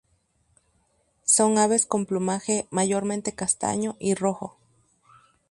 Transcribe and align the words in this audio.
Son 1.25 1.59
aves 1.59 1.85
con 1.85 2.07
plumaje 2.07 2.67
mayormente 2.71 3.35
castaño 3.35 3.97
y 3.99 4.15
rojo. 4.15 4.57